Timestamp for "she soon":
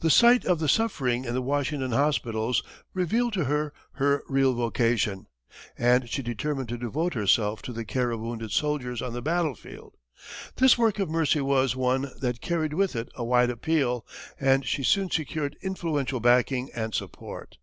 14.66-15.10